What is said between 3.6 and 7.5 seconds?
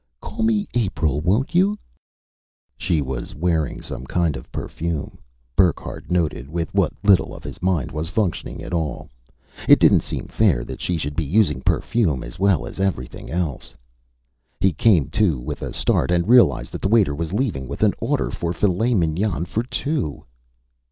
some kind of perfume, Burckhardt noted with what little of